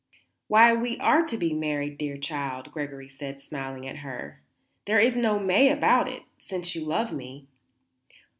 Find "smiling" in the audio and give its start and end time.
3.39-3.87